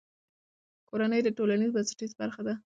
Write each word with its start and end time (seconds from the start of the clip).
کورنۍ 0.89 1.19
د 1.23 1.29
ټولنې 1.37 1.67
بنسټیزه 1.75 2.15
برخه 2.21 2.41
ده. 2.47 2.53